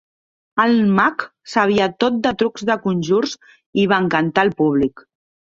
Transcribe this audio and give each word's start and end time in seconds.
El 0.61 0.71
mag 0.99 1.25
sabia 1.55 1.87
tot 2.05 2.17
de 2.23 2.31
trucs 2.41 2.65
de 2.71 2.79
conjurs 2.87 3.37
i 3.83 3.87
va 3.93 4.01
encantar 4.07 4.49
el 4.49 4.53
públic. 4.65 5.07